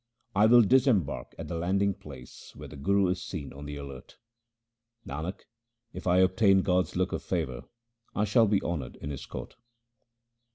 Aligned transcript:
I 0.35 0.47
will 0.47 0.63
disembark 0.63 1.35
at 1.37 1.47
that 1.47 1.59
landing 1.59 1.93
place 1.93 2.55
where 2.55 2.67
the 2.67 2.75
Guru 2.75 3.09
is 3.09 3.21
seen 3.21 3.53
on 3.53 3.65
the 3.67 3.75
alert. 3.75 4.17
Nanak, 5.05 5.41
if 5.93 6.07
I 6.07 6.21
obtain 6.21 6.63
God's 6.63 6.95
look 6.95 7.11
of 7.11 7.21
favour 7.21 7.65
I 8.15 8.23
shall 8.25 8.47
be 8.47 8.63
honoured 8.63 8.95
in 8.95 9.11
His 9.11 9.27
court. 9.27 9.57